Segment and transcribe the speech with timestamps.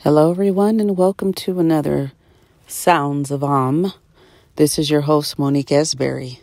[0.00, 2.12] Hello, everyone, and welcome to another
[2.66, 3.94] Sounds of Om.
[4.56, 6.38] This is your host, Monique Esberry.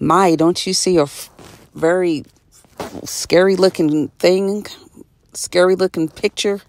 [0.00, 1.28] My, don't you see a f-
[1.74, 2.24] very
[3.04, 4.66] scary looking thing?
[5.34, 6.62] Scary looking picture?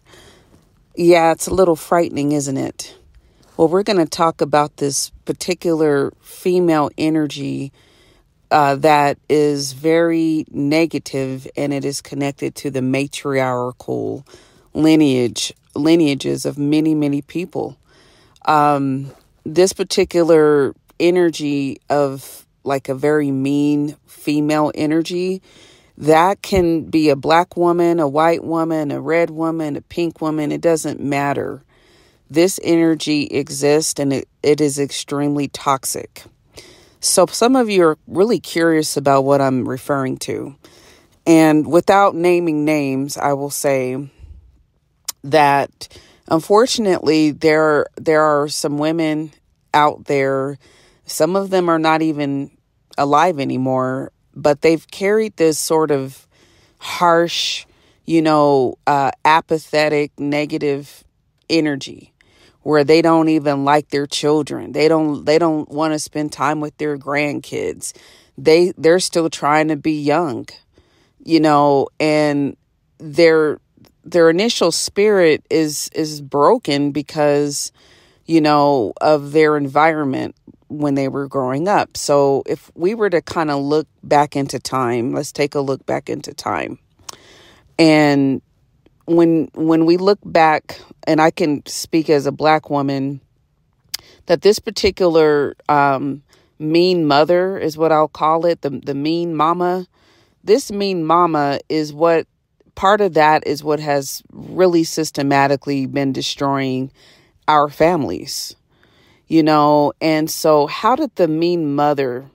[0.95, 2.96] Yeah, it's a little frightening, isn't it?
[3.55, 7.71] Well, we're going to talk about this particular female energy
[8.52, 14.25] uh, that is very negative and it is connected to the matriarchal
[14.73, 17.77] lineage lineages of many, many people.
[18.45, 19.12] Um,
[19.45, 25.41] this particular energy of like a very mean female energy
[25.97, 30.52] that can be a black woman, a white woman, a red woman, a pink woman,
[30.52, 31.61] it doesn't matter.
[32.30, 36.23] This energy exists and it, it is extremely toxic.
[37.02, 40.55] So, some of you are really curious about what I'm referring to.
[41.25, 44.09] And without naming names, I will say
[45.23, 45.88] that
[46.28, 49.31] unfortunately there there are some women
[49.73, 50.58] out there.
[51.06, 52.52] Some of them are not even
[52.98, 56.28] alive anymore but they've carried this sort of
[56.78, 57.66] harsh
[58.06, 61.03] you know uh, apathetic negative
[61.50, 62.14] energy
[62.61, 64.73] where they don't even like their children.
[64.73, 67.94] They don't they don't want to spend time with their grandkids.
[68.38, 70.48] They they're still trying to be young
[71.23, 72.56] you know and
[72.98, 73.59] they're
[74.03, 77.72] their initial spirit is is broken because
[78.25, 80.36] you know of their environment
[80.69, 81.97] when they were growing up.
[81.97, 85.86] So if we were to kind of look back into time, let's take a look
[85.86, 86.77] back into time.
[87.77, 88.42] And
[89.05, 93.22] when when we look back and I can speak as a black woman
[94.27, 96.22] that this particular um,
[96.59, 99.88] mean mother is what I'll call it, the the mean mama.
[100.44, 102.27] This mean mama is what
[102.80, 106.89] part of that is what has really systematically been destroying
[107.47, 108.55] our families
[109.30, 109.94] you know?
[110.02, 112.25] And so how did the mean mother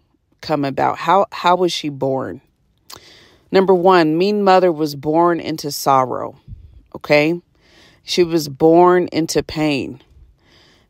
[0.41, 0.97] come about?
[0.97, 2.41] How how was she born?
[3.51, 6.37] Number 1 mean mother was born into sorrow
[6.95, 7.41] okay?
[8.05, 10.01] She was born into pain.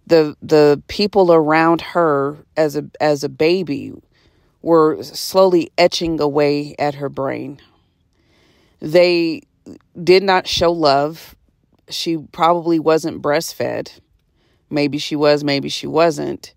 [0.06, 3.92] The the people around her as a as a baby
[4.60, 7.60] were slowly etching away at her brain
[8.84, 9.40] they
[10.02, 11.34] did not show love.
[11.88, 14.00] She probably wasn't breastfed.
[14.68, 16.54] Maybe she was, maybe she wasn't.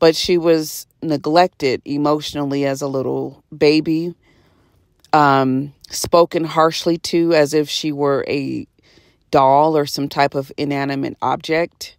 [0.00, 4.14] But she was neglected emotionally as a little baby,
[5.12, 8.66] um, spoken harshly to as if she were a
[9.30, 11.96] doll or some type of inanimate object,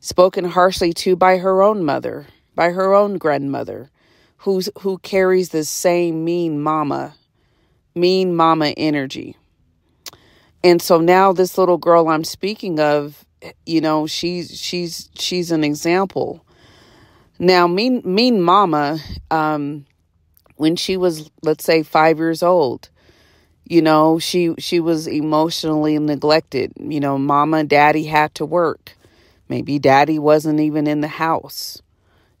[0.00, 3.90] spoken harshly to by her own mother, by her own grandmother,
[4.38, 7.14] who's, who carries the same mean mama
[7.94, 9.36] mean mama energy.
[10.64, 13.24] And so now this little girl I'm speaking of,
[13.64, 16.44] you know, she's she's she's an example.
[17.38, 18.98] Now, mean mean mama,
[19.30, 19.86] um,
[20.56, 22.90] when she was let's say five years old,
[23.64, 26.72] you know, she she was emotionally neglected.
[26.78, 28.96] You know, mama and daddy had to work.
[29.48, 31.80] Maybe daddy wasn't even in the house,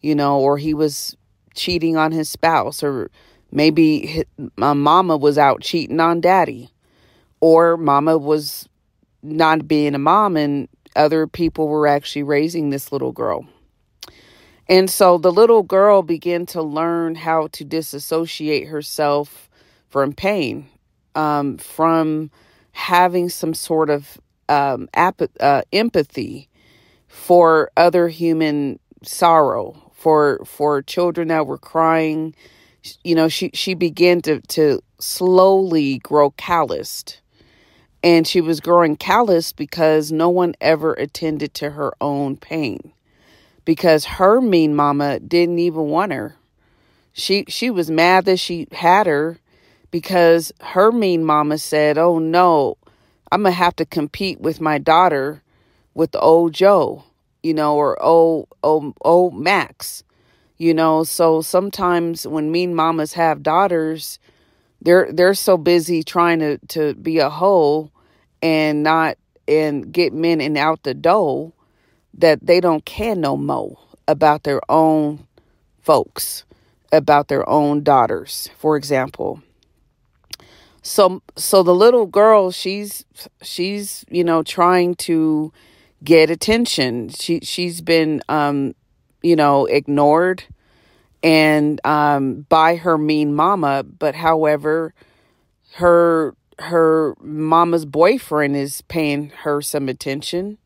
[0.00, 1.16] you know, or he was
[1.54, 3.10] cheating on his spouse, or
[3.50, 4.24] Maybe
[4.56, 6.70] my mama was out cheating on daddy,
[7.40, 8.68] or mama was
[9.22, 13.46] not being a mom, and other people were actually raising this little girl.
[14.68, 19.48] And so the little girl began to learn how to disassociate herself
[19.88, 20.68] from pain,
[21.14, 22.30] um, from
[22.72, 24.20] having some sort of
[24.50, 26.48] um, ap- uh, empathy
[27.06, 32.34] for other human sorrow, for for children that were crying
[33.04, 37.20] you know, she she began to to slowly grow calloused.
[38.02, 42.92] And she was growing calloused because no one ever attended to her own pain.
[43.64, 46.36] Because her mean mama didn't even want her.
[47.12, 49.40] She she was mad that she had her
[49.90, 52.76] because her mean mama said, "Oh no,
[53.32, 55.42] I'm going to have to compete with my daughter
[55.94, 57.04] with old Joe,
[57.42, 60.04] you know, or old old old Max."
[60.58, 61.04] You know?
[61.04, 64.18] So sometimes when mean mamas have daughters
[64.80, 67.90] they're they're so busy trying to to be a hoe
[68.42, 69.16] and not
[69.46, 71.52] and get men and out the door
[72.14, 75.26] that they don't care no more about their own
[75.82, 76.44] folks
[76.92, 79.42] about their own daughters for example.
[80.82, 83.04] So so the little girl she's
[83.42, 85.52] she's you know trying to
[86.04, 87.08] get attention.
[87.08, 88.74] She she's been um
[89.22, 90.44] you know, ignored
[91.22, 93.84] and um, by her mean mama.
[93.84, 94.94] But however,
[95.74, 100.58] her her mama's boyfriend is paying her some attention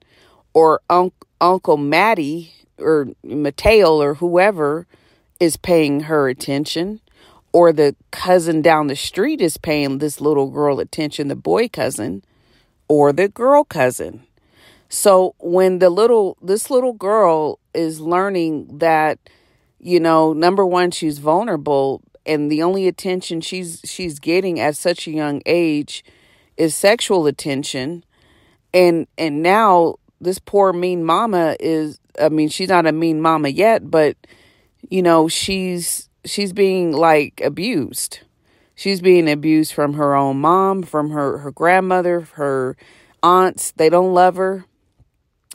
[0.54, 4.86] or un- uncle Matty or Mateo or whoever
[5.38, 7.00] is paying her attention
[7.52, 12.24] or the cousin down the street is paying this little girl attention the boy cousin
[12.88, 14.24] or the girl cousin
[14.92, 19.18] so when the little this little girl is learning that
[19.78, 25.06] you know number one she's vulnerable and the only attention she's she's getting at such
[25.06, 26.04] a young age
[26.58, 28.04] is sexual attention.
[28.74, 33.48] And and now this poor mean mama is i mean she's not a mean mama
[33.48, 34.16] yet but
[34.88, 38.20] you know she's she's being like abused.
[38.74, 42.76] She's being abused from her own mom from her her grandmother her
[43.22, 43.70] aunts.
[43.72, 44.66] They don't love her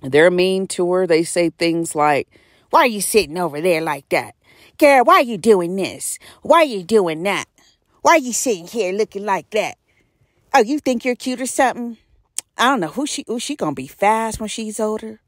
[0.02, 2.28] they're mean to her they say things like
[2.70, 4.36] why are you sitting over there like that
[4.78, 6.20] Girl, why are you doing this?
[6.44, 7.46] Why are you doing that?
[8.04, 9.76] Why are you sitting here looking like that?
[10.54, 11.98] Oh, you think you're cute or something?
[12.60, 15.20] I don't know who she who she gonna be fast when she's older.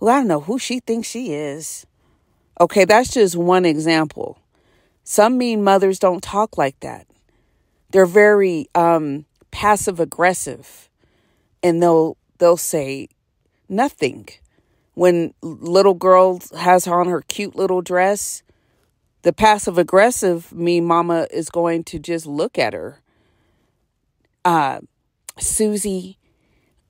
[0.00, 1.86] Well, I don't know who she thinks she is.
[2.60, 4.40] Okay, that's just one example.
[5.04, 7.06] Some mean mothers don't talk like that.
[7.90, 10.90] They're very um, passive aggressive,
[11.62, 13.10] and they'll they'll say
[13.68, 14.28] nothing
[14.94, 18.42] when little girl has on her cute little dress
[19.22, 23.02] the passive aggressive me mama is going to just look at her.
[24.44, 24.80] Uh,
[25.38, 26.18] Susie,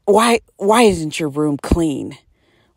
[0.05, 2.17] why why isn't your room clean?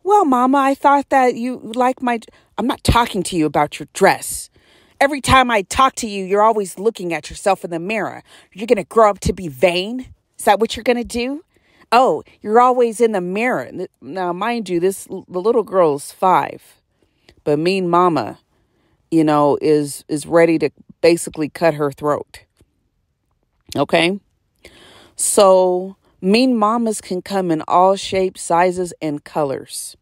[0.03, 2.19] Well, mama, I thought that you like my
[2.57, 4.49] I'm not talking to you about your dress.
[4.99, 8.23] Every time I talk to you, you're always looking at yourself in the mirror.
[8.53, 10.13] You're going to grow up to be vain?
[10.37, 11.43] Is that what you're going to do?
[11.91, 13.69] Oh, you're always in the mirror.
[14.01, 16.81] Now, mind you, this the little girl's 5.
[17.43, 18.39] But mean mama
[19.11, 20.71] you know, is is ready to
[21.01, 22.45] basically cut her throat.
[23.75, 24.19] Okay?
[25.15, 29.97] So, mean mamas can come in all shapes, sizes, and colors.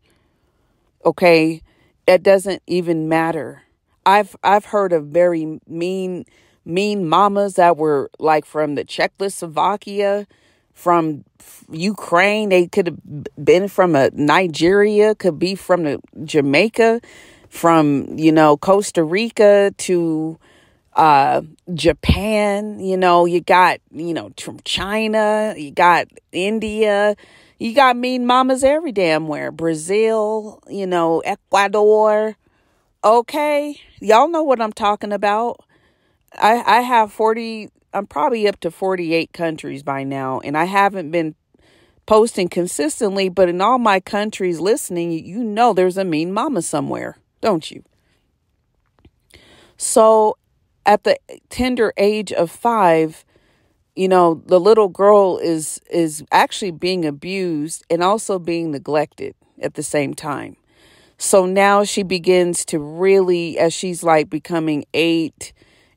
[1.03, 1.61] Okay?
[2.07, 3.63] It doesn't even matter.
[4.05, 6.25] I've I've heard of very mean
[6.63, 10.27] mean mamas that were like from the Czechoslovakia,
[10.79, 11.25] from
[11.69, 12.49] Ukraine.
[12.49, 17.01] They could have been from a Nigeria, could be from the Jamaica
[17.49, 20.39] from, you know, Costa Rica to
[20.93, 21.41] uh,
[21.73, 27.15] Japan, you know, you got, you know, from China, you got India,
[27.57, 29.51] you got mean mamas every damn where.
[29.51, 32.37] Brazil, you know, Ecuador.
[33.03, 33.79] Okay.
[33.99, 35.59] Y'all know what I'm talking about.
[36.33, 41.11] I I have 40 I'm probably up to 48 countries by now and I haven't
[41.11, 41.35] been
[42.05, 47.17] posting consistently, but in all my countries listening, you know there's a mean mama somewhere
[47.41, 47.83] don't you?
[49.77, 50.37] So
[50.85, 51.17] at the
[51.49, 53.23] tender age of five,
[53.95, 59.73] you know, the little girl is is actually being abused and also being neglected at
[59.73, 60.55] the same time.
[61.17, 65.51] So now she begins to really, as she's like becoming eight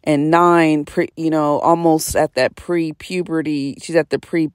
[0.05, 4.51] and nine, pre, you know, almost at that pre puberty, she's at the pre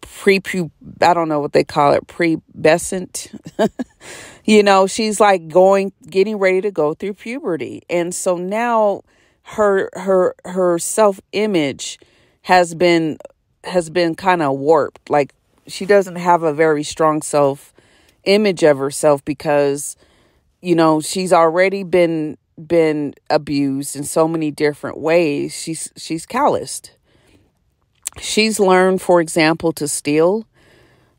[0.00, 0.70] pre pub
[1.00, 3.38] I don't know what they call it, pubescent.
[4.44, 7.82] you know, she's like going getting ready to go through puberty.
[7.88, 9.02] And so now
[9.42, 11.98] her her her self-image
[12.42, 13.18] has been
[13.64, 15.10] has been kind of warped.
[15.10, 15.34] Like
[15.66, 17.72] she doesn't have a very strong self
[18.24, 19.96] image of herself because
[20.60, 25.54] you know, she's already been been abused in so many different ways.
[25.54, 26.92] She's she's calloused
[28.20, 30.46] she's learned, for example, to steal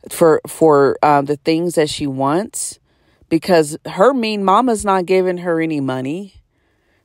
[0.09, 2.79] for for uh, the things that she wants
[3.29, 6.35] because her mean mama's not giving her any money.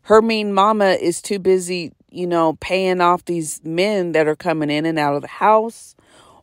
[0.03, 4.71] Her mean mama is too busy, you know, paying off these men that are coming
[4.71, 5.95] in and out of the house.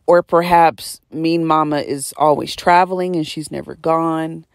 [0.06, 4.46] Or perhaps mean mama is always traveling and she's never gone.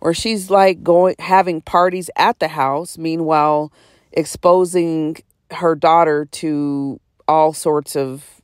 [0.00, 3.72] Or she's like going having parties at the house, meanwhile
[4.12, 5.16] exposing
[5.50, 8.40] her daughter to all sorts of,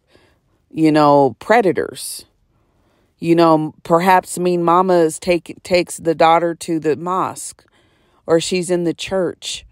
[0.71, 2.25] you know, predators.
[3.19, 7.65] You know, perhaps mean mama take, takes the daughter to the mosque
[8.27, 9.65] or she's in the church,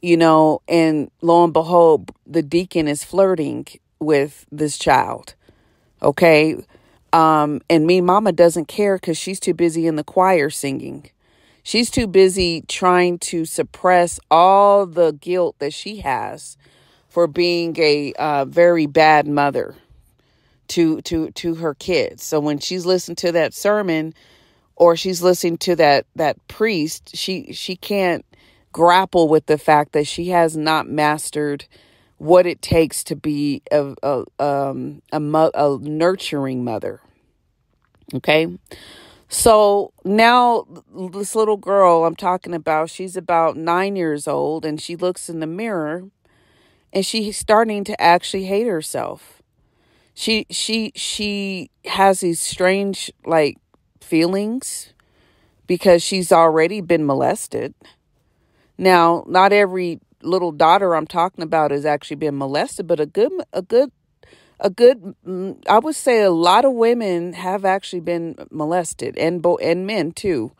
[0.00, 3.66] you know, and lo and behold, the deacon is flirting
[4.00, 5.34] with this child.
[6.02, 6.56] Okay.
[7.12, 11.10] Um, and me mama doesn't care because she's too busy in the choir singing.
[11.62, 16.56] She's too busy trying to suppress all the guilt that she has
[17.08, 19.76] for being a uh, very bad mother
[20.68, 22.24] to to to her kids.
[22.24, 24.14] So when she's listening to that sermon
[24.76, 28.24] or she's listening to that that priest, she she can't
[28.72, 31.66] grapple with the fact that she has not mastered
[32.22, 37.00] what it takes to be a a um, a, mo- a nurturing mother.
[38.14, 38.46] Okay,
[39.28, 40.64] so now
[41.12, 45.40] this little girl I'm talking about, she's about nine years old, and she looks in
[45.40, 46.04] the mirror,
[46.92, 49.42] and she's starting to actually hate herself.
[50.14, 53.58] She she she has these strange like
[54.00, 54.92] feelings
[55.66, 57.74] because she's already been molested.
[58.78, 63.32] Now, not every little daughter I'm talking about has actually been molested, but a good,
[63.52, 63.92] a good,
[64.60, 65.14] a good,
[65.68, 70.12] I would say a lot of women have actually been molested and bo- and men
[70.12, 70.52] too.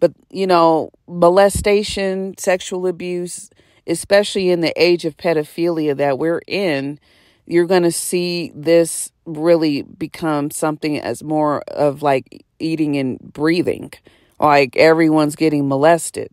[0.00, 3.50] But you know, molestation, sexual abuse,
[3.86, 6.98] especially in the age of pedophilia that we're in,
[7.46, 13.92] you're going to see this really become something as more of like eating and breathing.
[14.40, 16.30] Like everyone's getting molested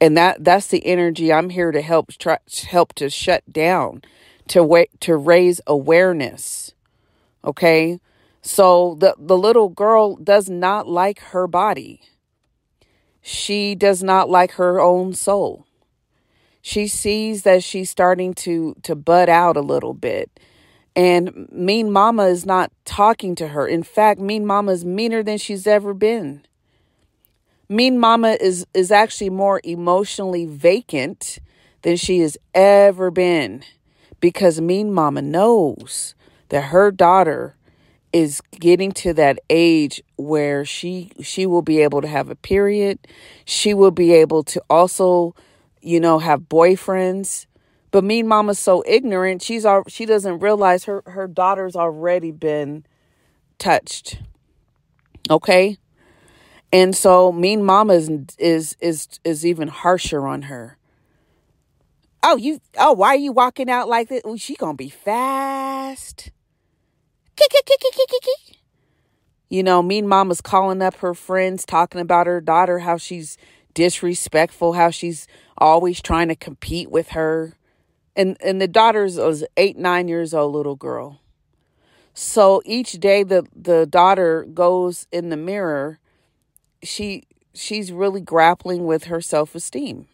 [0.00, 2.38] and that that's the energy I'm here to help try,
[2.68, 4.02] help to shut down
[4.48, 6.74] to wait to raise awareness
[7.46, 8.00] okay?
[8.42, 12.00] So the the little girl does not like her body.
[13.22, 15.66] She does not like her own soul.
[16.60, 20.38] She sees that she's starting to to bud out a little bit.
[20.94, 23.66] And mean mama is not talking to her.
[23.66, 26.42] In fact mean mama is meaner than she's ever been
[27.68, 31.38] Mean Mama is is actually more emotionally vacant
[31.82, 33.62] than she has ever been
[34.20, 36.14] because Mean Mama knows
[36.48, 37.56] that her daughter
[38.12, 43.00] is getting to that age where she she will be able to have a period.
[43.44, 45.34] She will be able to also,
[45.82, 47.46] you know, have boyfriends.
[47.90, 52.86] But Mean Mama's so ignorant, she's all she doesn't realize her her daughter's already been
[53.58, 54.20] touched.
[55.28, 55.78] Okay?
[56.72, 60.76] And so Mean Mama is is is is even harsher on her.
[62.22, 64.22] Oh, you oh, why are you walking out like this?
[64.38, 66.30] She gonna be fast.
[69.48, 73.38] You know, Mean Mama's calling up her friends, talking about her daughter, how she's
[73.74, 77.54] disrespectful, how she's always trying to compete with her.
[78.16, 81.20] And and the daughter's was eight, nine years old little girl.
[82.12, 86.00] So each day the the daughter goes in the mirror
[86.86, 87.24] she
[87.54, 90.06] she's really grappling with her self-esteem.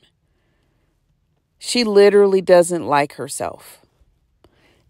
[1.59, 3.81] She literally doesn't like herself.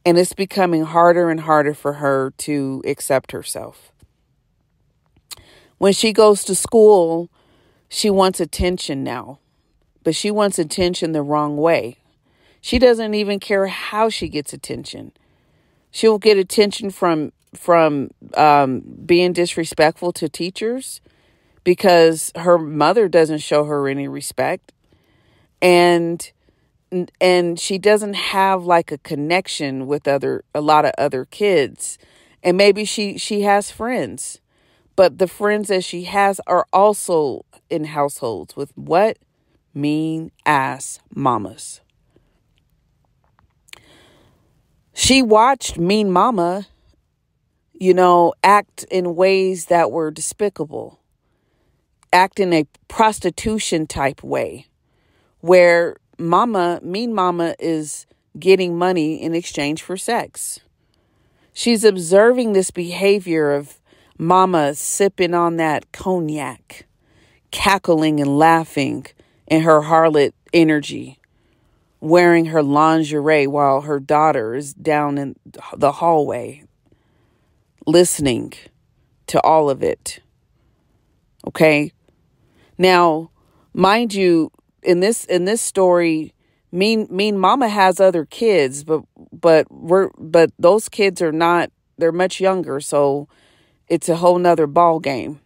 [0.04, 3.92] And it's becoming harder and harder for her to accept herself.
[5.78, 7.30] When she goes to school,
[7.88, 9.38] she wants attention now,
[10.02, 11.98] but she wants attention the wrong way.
[12.60, 15.12] She doesn't even care how she gets attention.
[15.90, 21.02] She'll get attention from from um, being disrespectful to teachers
[21.64, 24.72] because her mother doesn't show her any respect.
[25.60, 26.30] And
[27.20, 31.98] and she doesn't have like a connection with other a lot of other kids.
[32.42, 34.40] And maybe she she has friends.
[34.94, 39.16] But the friends that she has are also in households with what?
[39.74, 41.80] Mean ass mamas.
[44.92, 46.66] She watched mean mama
[47.72, 51.00] you know act in ways that were despicable
[52.12, 54.66] act in a prostitution type way
[55.40, 58.06] where mama, mean mama, is
[58.38, 60.60] getting money in exchange for sex.
[61.52, 63.78] She's observing this behavior of
[64.18, 66.86] mama sipping on that cognac,
[67.50, 69.06] cackling and laughing
[69.46, 71.18] in her harlot energy,
[72.00, 75.36] wearing her lingerie while her daughter is down in
[75.76, 76.64] the hallway,
[77.86, 78.52] listening
[79.26, 80.20] to all of it.
[81.46, 81.92] Okay?
[82.82, 83.30] Now,
[83.72, 84.50] mind you,
[84.82, 86.34] in this in this story,
[86.72, 92.10] mean mean mama has other kids, but but we're but those kids are not they're
[92.10, 93.28] much younger, so
[93.86, 95.38] it's a whole nother ball game.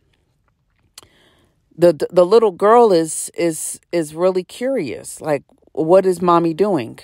[1.76, 5.20] The the little girl is is is really curious.
[5.20, 7.00] Like, what is mommy doing?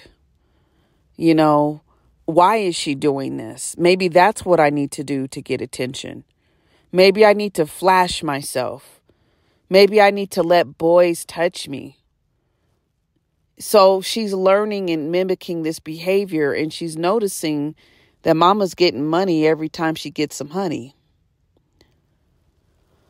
[1.14, 1.82] You know,
[2.24, 3.74] why is she doing this?
[3.76, 6.24] Maybe that's what I need to do to get attention.
[6.90, 9.01] Maybe I need to flash myself.
[9.72, 11.96] Maybe I need to let boys touch me.
[13.58, 17.74] So she's learning and mimicking this behavior, and she's noticing
[18.20, 20.94] that mama's getting money every time she gets some honey.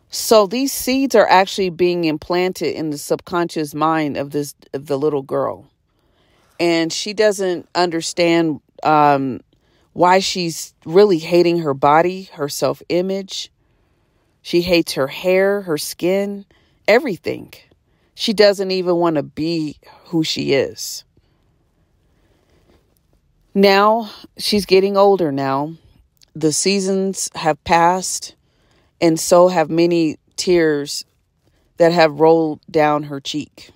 [0.09, 4.97] So these seeds are actually being implanted in the subconscious mind of this of the
[4.97, 5.69] little girl,
[6.61, 9.41] and she doesn't understand um,
[9.95, 13.51] why she's really hating her body, her self image,
[14.43, 16.45] she hates her hair, her skin,
[16.87, 17.53] everything.
[18.15, 21.05] She doesn't even want to be who she is.
[23.55, 25.75] Now she's getting older now.
[26.35, 28.35] The seasons have passed,
[29.01, 31.05] and so have many tears
[31.77, 33.71] that have rolled down her cheek.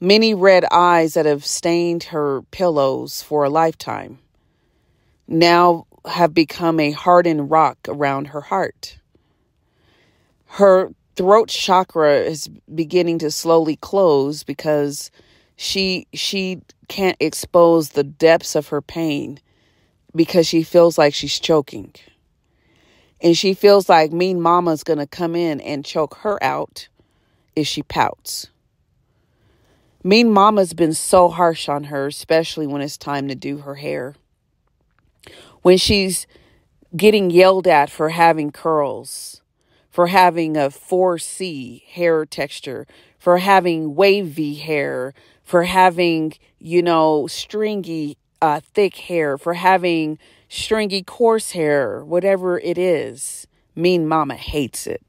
[0.00, 4.18] Many red eyes that have stained her pillows for a lifetime
[5.26, 8.98] now have become a hardened rock around her heart.
[10.54, 15.10] Her throat chakra is beginning to slowly close because
[15.56, 19.40] she she can't expose the depths of her pain
[20.14, 21.92] because she feels like she's choking.
[23.20, 26.86] And she feels like mean mama's going to come in and choke her out
[27.56, 28.46] if she pouts.
[30.04, 34.14] Mean mama's been so harsh on her, especially when it's time to do her hair.
[35.62, 36.28] When she's
[36.96, 39.40] getting yelled at for having curls,
[39.94, 42.84] for having a 4C hair texture,
[43.16, 51.00] for having wavy hair, for having, you know, stringy, uh, thick hair, for having stringy,
[51.04, 53.46] coarse hair, whatever it is.
[53.76, 55.00] Mean Mama hates it.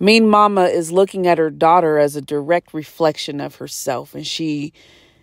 [0.00, 4.72] Mean Mama is looking at her daughter as a direct reflection of herself, and she,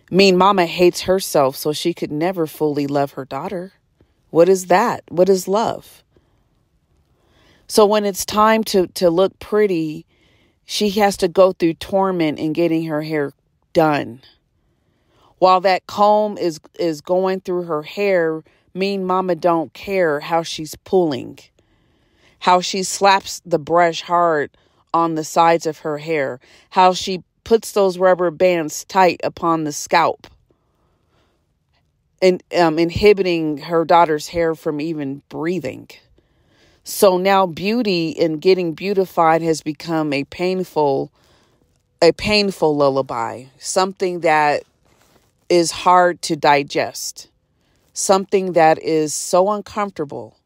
[0.08, 3.72] Mean Mama hates herself, so she could never fully love her daughter.
[4.30, 5.02] What is that?
[5.08, 6.01] What is love?
[7.72, 10.04] So when it's time to, to look pretty,
[10.66, 13.32] she has to go through torment in getting her hair
[13.72, 14.20] done.
[15.38, 20.74] While that comb is is going through her hair, mean mama don't care how she's
[20.84, 21.38] pulling.
[22.40, 24.50] How she slaps the brush hard
[24.92, 26.40] on the sides of her hair.
[26.68, 30.26] How she puts those rubber bands tight upon the scalp.
[32.20, 35.88] And um, inhibiting her daughter's hair from even breathing.
[36.84, 41.12] So now beauty and getting beautified has become a painful
[42.02, 44.64] a painful lullaby, something that
[45.48, 47.28] is hard to digest,
[47.92, 50.36] something that is so uncomfortable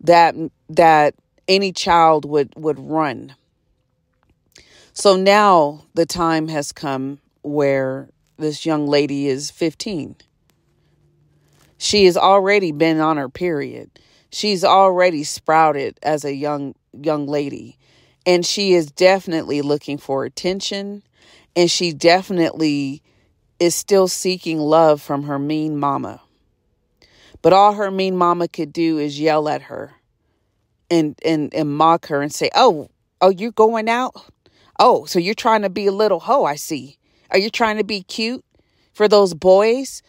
[0.00, 0.34] that
[0.68, 1.14] that
[1.46, 3.36] any child would would run.
[4.92, 10.16] So now the time has come where this young lady is 15.
[11.78, 13.90] She has already been on her period.
[14.34, 17.78] She's already sprouted as a young young lady
[18.26, 21.04] and she is definitely looking for attention
[21.54, 23.00] and she definitely
[23.60, 26.20] is still seeking love from her mean mama.
[27.42, 29.92] But all her mean mama could do is yell at her
[30.90, 32.88] and and and mock her and say, "Oh,
[33.20, 34.16] oh, you're going out?
[34.80, 36.98] Oh, so you're trying to be a little hoe, I see.
[37.30, 38.44] Are you trying to be cute
[38.94, 40.02] for those boys?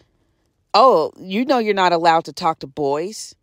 [0.74, 3.36] Oh, you know you're not allowed to talk to boys."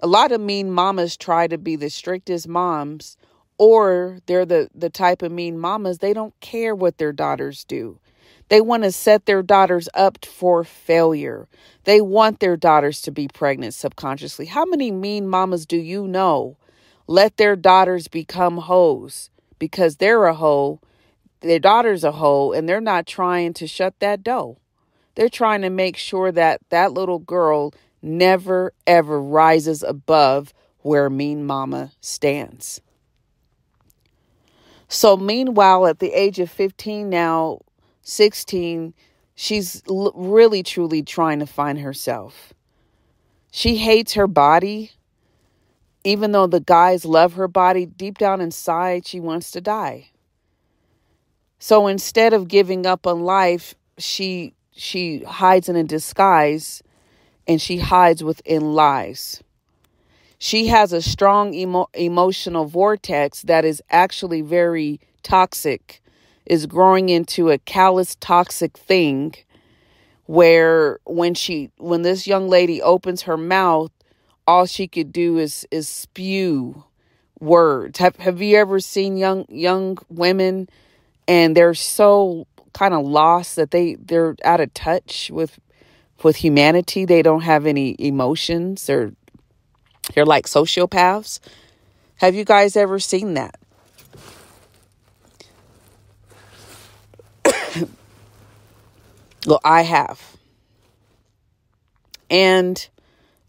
[0.00, 3.16] A lot of mean mamas try to be the strictest moms
[3.56, 7.98] or they're the the type of mean mamas they don't care what their daughters do.
[8.48, 11.48] They want to set their daughters up for failure.
[11.84, 14.46] They want their daughters to be pregnant subconsciously.
[14.46, 16.56] How many mean mamas do you know?
[17.06, 20.80] Let their daughters become hoes because they're a hoe
[21.44, 24.56] their daughter's a hoe and they're not trying to shut that door.
[25.14, 27.72] They're trying to make sure that that little girl
[28.04, 32.80] never ever rises above where mean mama stands
[34.94, 37.58] so, meanwhile, at the age of 15, now
[38.02, 38.94] 16,
[39.34, 42.52] she's l- really truly trying to find herself.
[43.50, 44.92] She hates her body.
[46.04, 50.10] Even though the guys love her body, deep down inside, she wants to die.
[51.58, 56.82] So instead of giving up on life, she she hides in a disguise
[57.46, 59.42] and she hides within lies.
[60.38, 66.02] She has a strong emo- emotional vortex that is actually very toxic,
[66.46, 69.34] is growing into a callous, toxic thing
[70.26, 73.90] where when she when this young lady opens her mouth
[74.46, 76.84] all she could do is is spew
[77.40, 77.98] words.
[77.98, 80.68] Have have you ever seen young young women
[81.26, 85.58] and they're so kind of lost that they they're out of touch with
[86.24, 89.12] with humanity they don't have any emotions or
[90.14, 91.38] they're like sociopaths.
[92.16, 93.58] Have you guys ever seen that?
[99.46, 100.36] well, I have.
[102.30, 102.88] And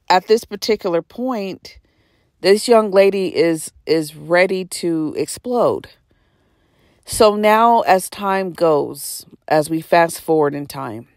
[0.09, 1.79] at this particular point,
[2.41, 5.89] this young lady is is ready to explode.
[7.05, 11.07] So now as time goes, as we fast forward in time,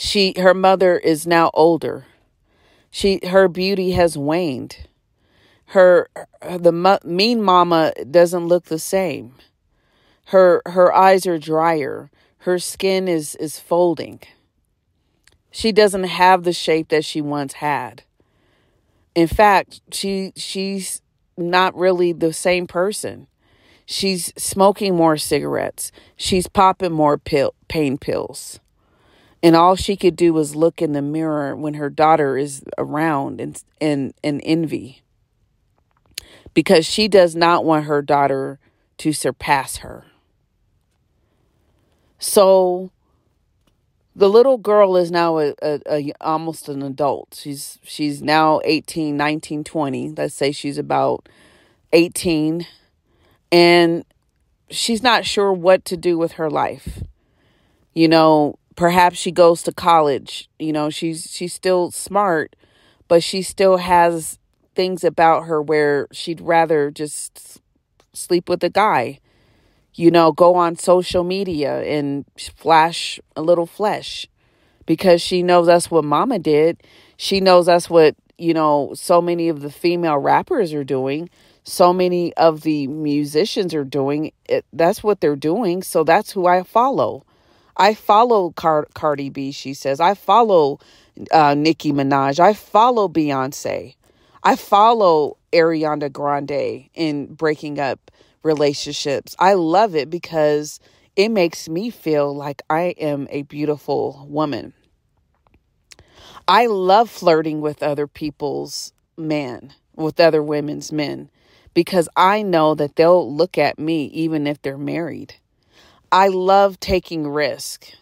[0.00, 2.06] she her mother is now older
[2.90, 4.76] she her beauty has waned.
[5.66, 6.08] Her
[6.42, 9.34] the mean mama doesn't look the same.
[10.26, 12.10] Her her eyes are drier.
[12.38, 14.20] Her skin is is folding.
[15.52, 18.02] She doesn't have the shape that she once had.
[19.14, 21.00] In fact, she she's
[21.36, 23.28] not really the same person.
[23.86, 25.90] She's smoking more cigarettes.
[26.16, 28.60] She's popping more pill, pain pills.
[29.42, 33.40] And all she could do was look in the mirror when her daughter is around
[33.40, 35.02] and and, and envy.
[36.52, 38.58] Because she does not want her daughter
[38.98, 40.04] to surpass her.
[42.18, 42.90] So
[44.14, 49.16] the little girl is now a, a, a, almost an adult she's she's now 18
[49.16, 51.28] 19 20 let's say she's about
[51.92, 52.66] 18
[53.52, 54.04] and
[54.68, 57.02] she's not sure what to do with her life
[57.94, 62.56] you know perhaps she goes to college you know she's she's still smart
[63.08, 64.38] but she still has
[64.74, 67.60] things about her where she'd rather just
[68.12, 69.20] sleep with a guy
[69.94, 72.24] you know, go on social media and
[72.56, 74.26] flash a little flesh
[74.86, 76.82] because she knows that's what mama did.
[77.16, 81.28] She knows that's what, you know, so many of the female rappers are doing.
[81.64, 84.64] So many of the musicians are doing it.
[84.72, 85.82] That's what they're doing.
[85.82, 87.24] So that's who I follow.
[87.76, 90.00] I follow Car- Cardi B, she says.
[90.00, 90.78] I follow
[91.32, 92.40] uh, Nicki Minaj.
[92.40, 93.96] I follow Beyonce.
[94.42, 98.10] I follow Ariana Grande in breaking up
[98.42, 99.36] relationships.
[99.38, 100.80] I love it because
[101.16, 104.72] it makes me feel like I am a beautiful woman.
[106.48, 111.30] I love flirting with other people's men, with other women's men,
[111.74, 115.34] because I know that they'll look at me even if they're married.
[116.12, 117.92] I love taking risk.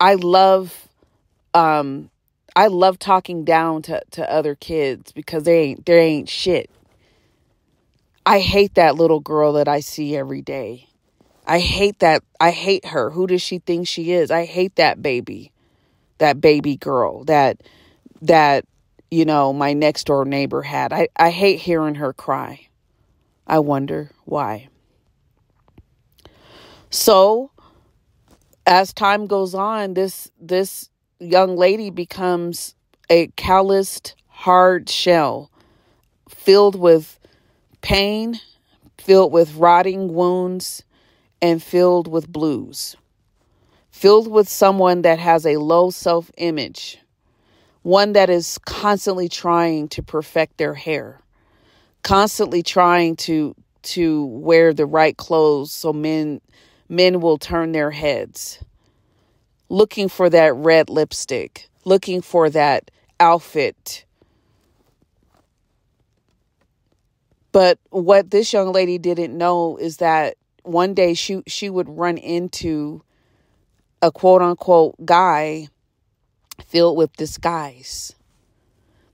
[0.00, 0.88] I love
[1.52, 2.10] um
[2.56, 6.70] I love talking down to, to other kids because they ain't they ain't shit.
[8.26, 10.88] I hate that little girl that I see every day.
[11.46, 12.22] I hate that.
[12.40, 13.10] I hate her.
[13.10, 14.30] Who does she think she is?
[14.30, 15.52] I hate that baby.
[16.18, 17.60] That baby girl that
[18.22, 18.64] that
[19.10, 20.92] you know my next door neighbor had.
[20.92, 22.68] I I hate hearing her cry.
[23.46, 24.68] I wonder why.
[26.94, 27.50] So,
[28.68, 32.76] as time goes on, this this young lady becomes
[33.10, 35.50] a calloused, hard shell
[36.28, 37.18] filled with
[37.80, 38.38] pain,
[38.96, 40.84] filled with rotting wounds,
[41.42, 42.94] and filled with blues.
[43.90, 47.00] Filled with someone that has a low self image,
[47.82, 51.20] one that is constantly trying to perfect their hair,
[52.04, 56.40] constantly trying to to wear the right clothes so men
[56.88, 58.62] men will turn their heads
[59.68, 64.04] looking for that red lipstick looking for that outfit
[67.54, 72.18] But what this young lady didn't know is that one day she she would run
[72.18, 73.04] into
[74.02, 75.68] a quote unquote guy
[76.66, 78.16] filled with disguise.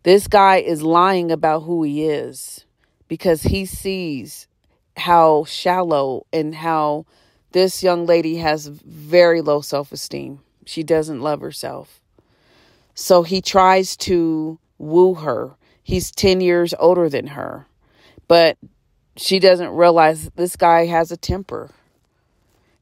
[0.05, 2.65] This guy is lying about who he is
[3.09, 4.47] because he sees
[4.97, 7.05] how shallow and how
[7.53, 10.41] this young lady has very low self esteem.
[10.67, 12.01] She doesn't love herself.
[12.95, 15.57] So he tries to woo her.
[15.83, 17.67] He's 10 years older than her.
[18.29, 18.59] But
[19.17, 21.71] she doesn't realize this guy has a temper.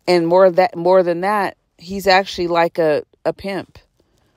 [0.06, 3.78] And more that more than that, he's actually like a, a pimp.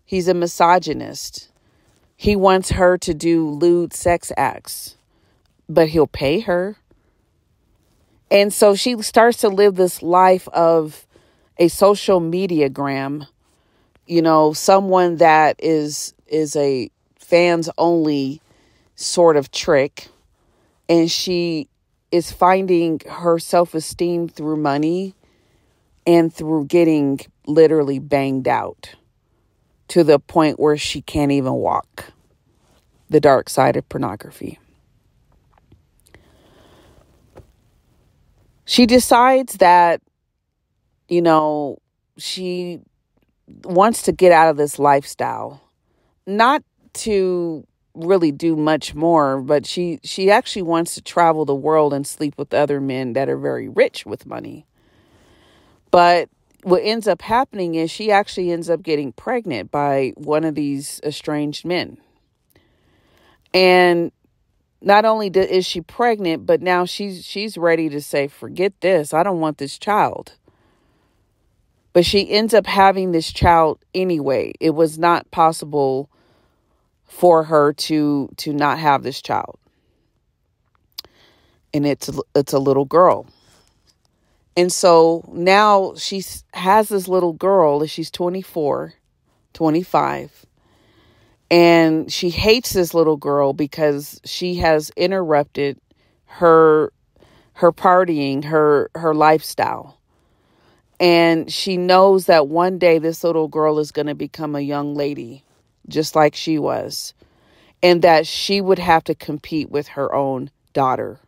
[0.05, 1.49] He's a misogynist.
[2.15, 4.95] He wants her to do lewd sex acts,
[5.67, 6.77] but he'll pay her.
[8.31, 11.05] And so she starts to live this life of
[11.57, 13.27] a social media gram,
[14.07, 16.89] you know, someone that is is a
[17.19, 18.41] fans only
[18.95, 20.07] sort of trick
[20.87, 21.67] and she
[22.11, 25.13] is finding her self esteem through money
[26.07, 28.95] and through getting literally banged out
[29.89, 32.05] to the point where she can't even walk.
[33.09, 34.57] The dark side of pornography.
[38.71, 40.01] She decides that,
[41.09, 41.79] you know,
[42.17, 42.79] she
[43.65, 45.61] wants to get out of this lifestyle,
[46.25, 51.93] not to really do much more but she she actually wants to travel the world
[51.93, 54.65] and sleep with other men that are very rich with money.
[55.91, 56.29] But
[56.63, 61.01] what ends up happening is she actually ends up getting pregnant by one of these
[61.03, 61.97] estranged men.
[63.53, 64.13] And
[64.81, 69.23] not only is she pregnant but now she's she's ready to say forget this i
[69.23, 70.33] don't want this child.
[71.93, 74.53] But she ends up having this child anyway.
[74.59, 76.09] It was not possible
[77.05, 79.59] for her to to not have this child.
[81.73, 83.27] And it's it's a little girl.
[84.55, 88.93] And so now she has this little girl she's 24
[89.53, 90.45] 25.
[91.51, 95.79] And she hates this little girl because she has interrupted
[96.25, 96.93] her
[97.55, 99.99] her partying, her her lifestyle.
[100.99, 104.95] And she knows that one day this little girl is going to become a young
[104.95, 105.43] lady
[105.89, 107.13] just like she was
[107.83, 111.19] and that she would have to compete with her own daughter.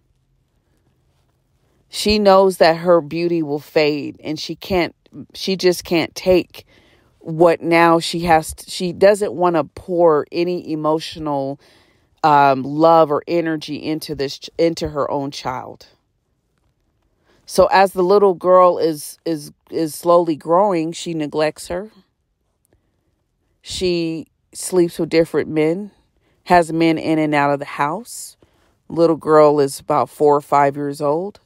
[1.90, 4.96] She knows that her beauty will fade and she can't
[5.34, 6.66] she just can't take
[7.24, 11.60] what now she has to, she doesn't want to pour any emotional
[12.24, 15.88] um, love or energy into this into her own child
[17.46, 21.92] so as the little girl is is is slowly growing she neglects her
[23.62, 25.92] she sleeps with different men
[26.46, 28.38] has men in and out of the house.
[28.90, 31.40] Little girl is about four or five years old.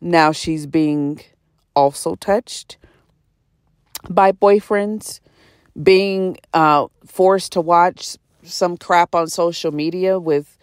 [0.00, 1.20] Now she's being
[1.74, 2.78] also touched
[4.08, 5.20] by boyfriends,
[5.82, 10.56] being uh, forced to watch some crap on social media with,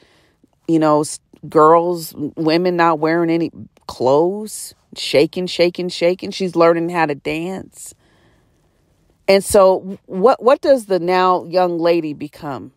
[0.68, 1.04] you know,
[1.50, 3.52] girls, women not wearing any
[3.88, 6.32] clothes, shaking, shaking, shaking.
[6.32, 7.94] She's learning how to dance.
[9.28, 12.74] And so what what does the now young lady become?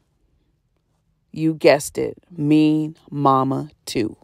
[1.32, 4.16] You guessed it, mean mama too.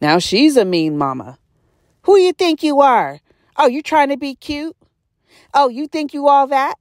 [0.00, 1.38] Now she's a mean mama.
[2.02, 3.20] Who you think you are?
[3.56, 4.76] Oh, you trying to be cute?
[5.54, 6.74] Oh, you think you all that?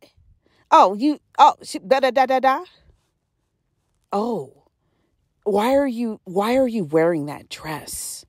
[0.72, 1.54] Oh, you oh
[1.88, 2.64] da da da da da.
[4.12, 4.64] Oh,
[5.44, 8.26] why are you why are you wearing that dress?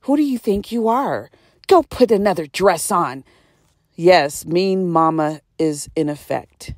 [0.00, 1.30] Who do you think you are?
[1.66, 3.24] Go put another dress on.
[3.94, 6.74] Yes, mean mama is in effect.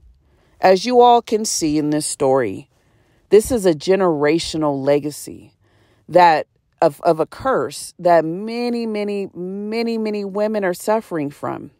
[0.61, 2.69] As you all can see in this story,
[3.31, 5.55] this is a generational legacy
[6.09, 6.47] that
[6.83, 11.71] of, of a curse that many, many, many, many women are suffering from.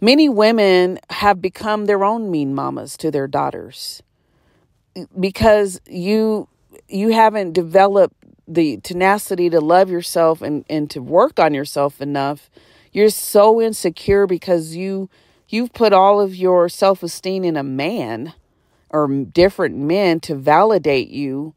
[0.00, 4.02] Many women have become their own mean mamas to their daughters
[5.18, 6.48] because you
[6.88, 8.16] you haven't developed
[8.48, 12.50] the tenacity to love yourself and, and to work on yourself enough.
[12.92, 15.10] You're so insecure because you
[15.48, 18.32] you've put all of your self-esteem in a man
[18.88, 21.54] or different men to validate you.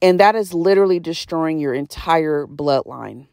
[0.00, 3.26] And that is literally destroying your entire bloodline.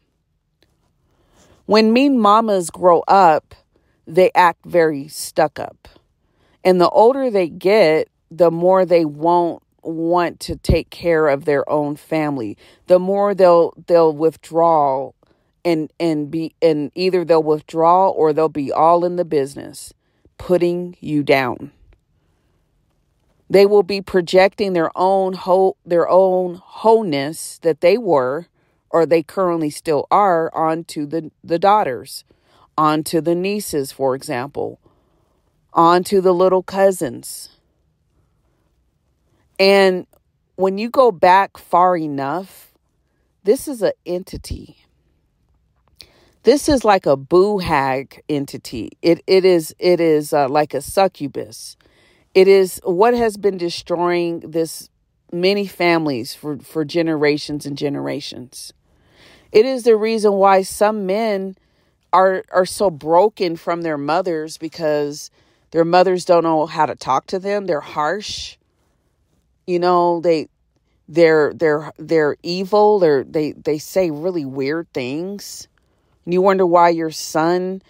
[1.64, 3.54] When mean mamas grow up,
[4.08, 5.88] they act very stuck up.
[6.64, 11.68] And the older they get, the more they won't want to take care of their
[11.70, 12.56] own family.
[12.86, 15.12] The more they'll they'll withdraw
[15.64, 19.94] and and be and either they'll withdraw or they'll be all in the business,
[20.36, 21.70] putting you down.
[23.50, 28.48] They will be projecting their own whole their own wholeness that they were
[28.90, 32.24] or they currently still are onto the, the daughters,
[32.78, 34.78] onto the nieces, for example,
[35.74, 37.50] onto the little cousins.
[39.58, 40.06] And
[40.54, 42.72] when you go back far enough,
[43.42, 44.76] this is an entity.
[46.44, 48.92] This is like a boo hag entity.
[49.02, 51.76] It it is it is uh, like a succubus.
[52.32, 54.88] It is what has been destroying this
[55.32, 58.72] many families for, for generations and generations.
[59.50, 61.56] It is the reason why some men
[62.12, 65.30] are are so broken from their mothers because
[65.70, 67.66] their mothers don't know how to talk to them.
[67.66, 68.56] They're harsh.
[69.66, 70.48] You know, they
[71.08, 72.98] they're they're they're evil.
[72.98, 75.68] They're they they say really weird things.
[76.24, 77.82] And you wonder why your son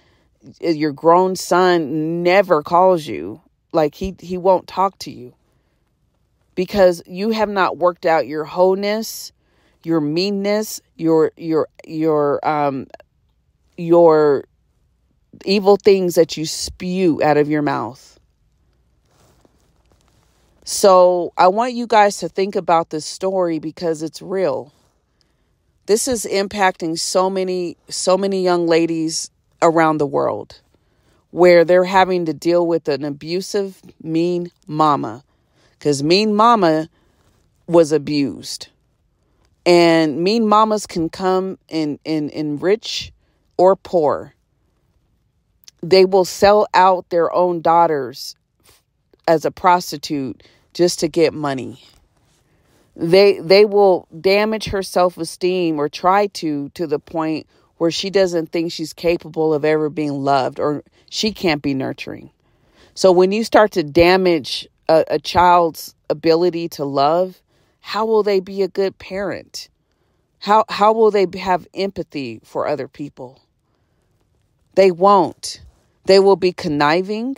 [0.61, 3.41] your grown son never calls you
[3.73, 5.35] like he he won't talk to you
[6.55, 9.33] because you have not worked out your wholeness
[9.83, 12.87] your meanness your your your um
[13.79, 14.45] your
[15.45, 18.19] evil things that you spew out of your mouth
[20.65, 24.73] so i want you guys to think about this story because it's real
[25.87, 29.31] this is impacting so many so many young ladies
[29.63, 30.61] around the world
[31.31, 35.23] where they're having to deal with an abusive, mean mama.
[35.73, 36.89] Because mean mama
[37.67, 38.69] was abused.
[39.67, 43.13] And mean mamas can come in, in, in rich
[43.59, 44.35] or poor.
[45.83, 48.37] They will sell out their own daughters
[49.27, 50.43] as a prostitute
[50.73, 51.83] just to get money.
[52.97, 58.51] They they will damage her self-esteem or try to to the point where she doesn't
[58.51, 62.31] think she's capable of ever being loved or she can't be nurturing.
[62.95, 67.41] So when you start to damage a, a child's ability to love,
[67.81, 69.69] how will they be a good parent?
[70.41, 73.41] How how will they have empathy for other people?
[74.79, 75.61] They won't.
[76.05, 77.37] They will be conniving.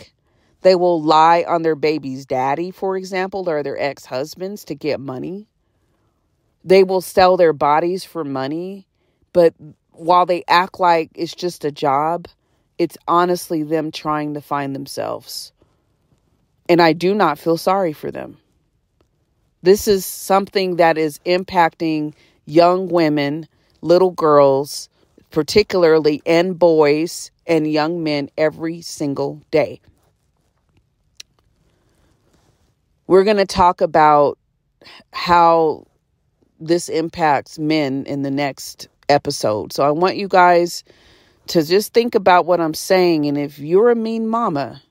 [0.60, 5.00] They will lie on their baby's daddy, for example, or their ex husbands to get
[5.00, 5.48] money.
[6.66, 8.86] They will sell their bodies for money,
[9.32, 9.54] but
[9.92, 12.28] while they act like it's just a job,
[12.76, 15.52] it's honestly them trying to find themselves.
[16.68, 18.36] And I do not feel sorry for them.
[19.62, 22.12] This is something that is impacting
[22.44, 23.48] young women,
[23.80, 24.90] little girls,
[25.30, 29.80] particularly, and boys and young men every single day.
[33.06, 34.38] We're going to talk about
[35.12, 35.86] how
[36.60, 39.72] this impacts men in the next episode.
[39.72, 40.84] So I want you guys
[41.48, 43.26] to just think about what I'm saying.
[43.26, 44.82] And if you're a mean mama,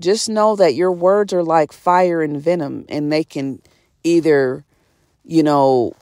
[0.00, 3.62] just know that your words are like fire and venom, and they can
[4.04, 4.64] either,
[5.24, 5.94] you know,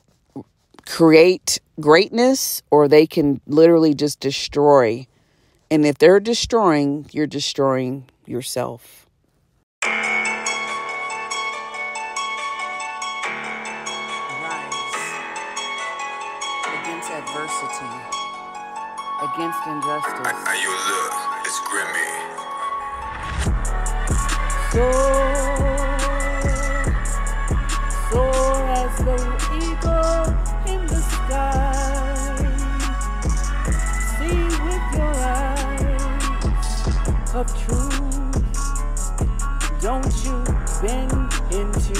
[0.88, 5.06] create greatness or they can literally just destroy.
[5.70, 9.04] And if they're destroying, you're destroying yourself.
[16.80, 17.94] against adversity,
[19.22, 20.32] against injustice.
[20.32, 21.12] How you look,
[21.44, 22.10] it's Grimmy.
[24.72, 24.84] So,
[28.10, 29.16] soar as the
[29.56, 30.47] eagle
[37.38, 38.00] of truth.
[39.80, 40.42] Don't you
[40.82, 41.12] bend
[41.54, 41.94] into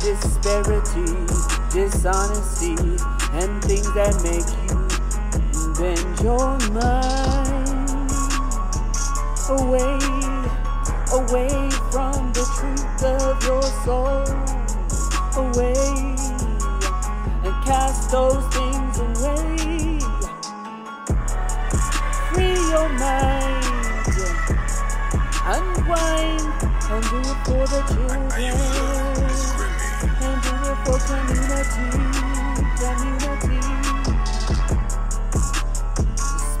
[0.00, 1.12] disparity,
[1.70, 2.76] dishonesty
[3.36, 4.76] and things that make you
[5.76, 8.10] bend your mind
[9.50, 9.98] away,
[11.12, 11.52] away
[11.92, 14.24] from the truth of your soul,
[15.44, 15.76] away
[17.44, 19.98] and cast those things away.
[22.32, 23.35] Free your mind,
[26.88, 28.22] and do it for the children,
[30.22, 31.88] and do it for community.
[32.78, 33.60] Community.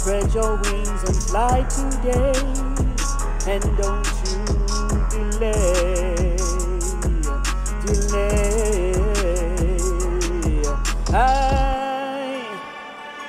[0.00, 2.38] Spread your wings and fly today,
[3.46, 4.40] and don't you
[5.10, 6.36] delay,
[7.86, 8.94] delay.
[11.12, 12.44] I,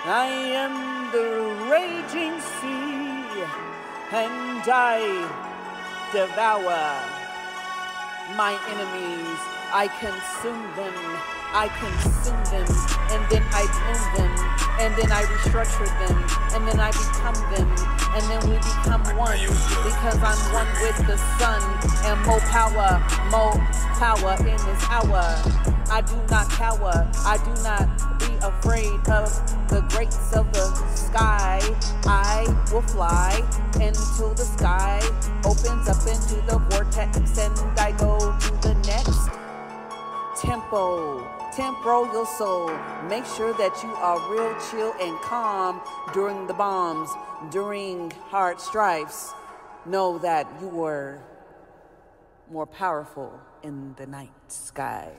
[0.06, 0.28] I
[0.64, 0.74] am
[1.12, 1.28] the
[1.70, 3.46] raging sea,
[4.12, 5.47] and I
[6.12, 6.84] devour
[8.36, 9.40] my enemies.
[9.74, 10.96] I consume them.
[11.54, 12.68] I consume them,
[13.12, 16.18] and then I bloom them and then I restructure them,
[16.54, 17.68] and then I become them,
[18.14, 19.40] and then we become one
[19.84, 21.62] because I'm one with the sun,
[22.06, 23.54] and more power, more
[23.98, 25.77] power in this hour.
[25.90, 29.30] I do not cower, I do not be afraid of
[29.70, 31.60] the greats of the sky.
[32.06, 33.44] I will fly
[33.76, 35.00] into the sky,
[35.46, 39.30] opens up into the vortex, and I go to the next
[40.42, 42.70] tempo temporal your soul.
[43.10, 45.82] Make sure that you are real chill and calm
[46.14, 47.10] during the bombs,
[47.50, 49.34] during hard strifes.
[49.86, 51.20] Know that you were
[52.52, 55.12] more powerful in the night sky.